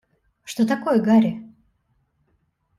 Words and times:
Что 0.43 0.65
такое, 0.65 0.97
Гарри? 0.99 1.43